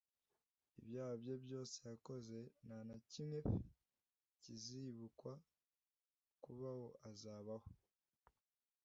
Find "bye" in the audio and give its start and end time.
1.21-1.35